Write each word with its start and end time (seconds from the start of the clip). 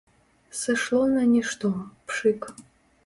Сышло 0.59 1.03
на 1.17 1.23
нішто, 1.33 1.67
пшык! 2.11 2.41